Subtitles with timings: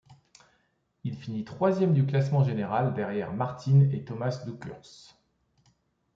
[1.03, 5.15] Il finit troisième du classement général derrière Martin et Tomass Dukurs.